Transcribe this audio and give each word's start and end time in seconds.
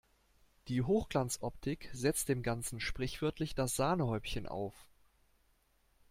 Die 0.67 0.81
Hochglanzoptik 0.81 1.91
setzt 1.93 2.27
dem 2.27 2.41
Ganzen 2.41 2.79
sprichwörtlich 2.79 3.53
das 3.53 3.75
Sahnehäubchen 3.75 4.47
auf. 4.47 4.73